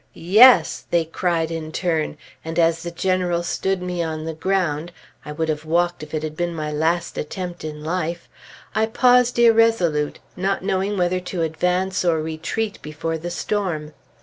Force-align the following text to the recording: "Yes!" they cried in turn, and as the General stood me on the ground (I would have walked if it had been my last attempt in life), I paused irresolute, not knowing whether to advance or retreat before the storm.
"Yes!" 0.15 0.85
they 0.89 1.05
cried 1.05 1.51
in 1.51 1.71
turn, 1.71 2.17
and 2.43 2.57
as 2.57 2.81
the 2.81 2.89
General 2.89 3.43
stood 3.43 3.83
me 3.83 4.01
on 4.01 4.25
the 4.25 4.33
ground 4.33 4.91
(I 5.23 5.31
would 5.31 5.47
have 5.47 5.63
walked 5.63 6.01
if 6.01 6.11
it 6.15 6.23
had 6.23 6.35
been 6.35 6.55
my 6.55 6.71
last 6.71 7.19
attempt 7.19 7.63
in 7.63 7.83
life), 7.83 8.27
I 8.73 8.87
paused 8.87 9.37
irresolute, 9.37 10.17
not 10.35 10.63
knowing 10.63 10.97
whether 10.97 11.19
to 11.19 11.43
advance 11.43 12.03
or 12.03 12.19
retreat 12.19 12.79
before 12.81 13.19
the 13.19 13.29
storm. 13.29 13.93